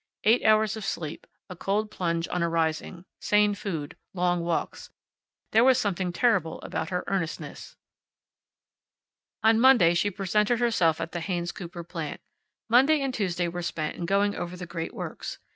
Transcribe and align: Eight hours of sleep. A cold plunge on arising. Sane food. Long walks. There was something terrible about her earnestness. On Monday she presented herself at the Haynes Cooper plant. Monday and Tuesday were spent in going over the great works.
Eight 0.23 0.43
hours 0.43 0.75
of 0.75 0.83
sleep. 0.83 1.27
A 1.47 1.55
cold 1.55 1.91
plunge 1.91 2.27
on 2.29 2.41
arising. 2.41 3.05
Sane 3.19 3.53
food. 3.53 3.95
Long 4.15 4.39
walks. 4.41 4.89
There 5.51 5.63
was 5.63 5.77
something 5.77 6.11
terrible 6.11 6.59
about 6.63 6.89
her 6.89 7.03
earnestness. 7.05 7.75
On 9.43 9.59
Monday 9.59 9.93
she 9.93 10.09
presented 10.09 10.57
herself 10.59 10.99
at 10.99 11.11
the 11.11 11.21
Haynes 11.21 11.51
Cooper 11.51 11.83
plant. 11.83 12.19
Monday 12.67 12.99
and 12.99 13.13
Tuesday 13.13 13.47
were 13.47 13.61
spent 13.61 13.95
in 13.95 14.07
going 14.07 14.33
over 14.35 14.57
the 14.57 14.65
great 14.65 14.95
works. 14.95 15.37